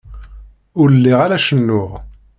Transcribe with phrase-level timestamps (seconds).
[0.81, 1.91] Ur lliɣ ara cennuɣ.